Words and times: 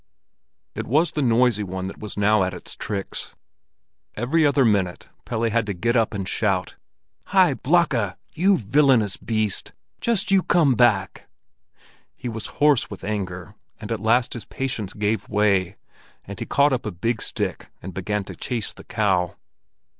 It 0.73 0.87
was 0.87 1.11
the 1.11 1.21
noisy 1.21 1.61
one 1.61 1.85
that 1.85 1.99
was 1.99 2.17
now 2.17 2.41
at 2.41 2.55
its 2.55 2.75
tricks. 2.75 3.35
Every 4.15 4.47
other 4.47 4.65
minute 4.65 5.09
Pelle 5.25 5.43
had 5.43 5.67
to 5.67 5.75
get 5.75 5.95
up 5.95 6.15
and 6.15 6.27
shout: 6.27 6.73
"Hi, 7.25 7.53
Blakka, 7.53 8.17
you 8.33 8.57
villainous 8.57 9.15
beast! 9.17 9.73
Just 9.99 10.31
you 10.31 10.41
come 10.41 10.73
back!" 10.73 11.29
He 12.15 12.27
was 12.27 12.47
hoarse 12.57 12.89
with 12.89 13.03
anger, 13.03 13.53
and 13.79 13.91
at 13.91 13.99
last 14.01 14.33
his 14.33 14.43
patience 14.45 14.95
gave 14.95 15.29
way, 15.29 15.75
and 16.25 16.39
he 16.39 16.47
caught 16.47 16.73
up 16.73 16.87
a 16.87 16.91
big 16.91 17.21
stick 17.21 17.69
and 17.79 17.93
began 17.93 18.23
to 18.23 18.35
chase 18.35 18.73
the 18.73 18.83
cow. 18.85 19.35